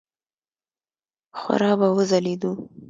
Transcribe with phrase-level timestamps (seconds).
[1.39, 2.51] خورا به وځلېدو.